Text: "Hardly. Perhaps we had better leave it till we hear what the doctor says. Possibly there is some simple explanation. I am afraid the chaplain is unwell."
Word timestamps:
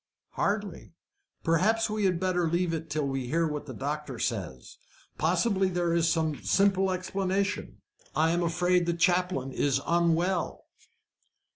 "Hardly. 0.31 0.93
Perhaps 1.43 1.87
we 1.87 2.05
had 2.05 2.19
better 2.19 2.49
leave 2.49 2.73
it 2.73 2.89
till 2.89 3.07
we 3.07 3.27
hear 3.27 3.45
what 3.47 3.67
the 3.67 3.73
doctor 3.75 4.17
says. 4.17 4.77
Possibly 5.19 5.69
there 5.69 5.93
is 5.93 6.09
some 6.09 6.41
simple 6.41 6.89
explanation. 6.89 7.83
I 8.15 8.31
am 8.31 8.41
afraid 8.41 8.87
the 8.87 8.93
chaplain 8.95 9.51
is 9.51 9.79
unwell." 9.85 10.65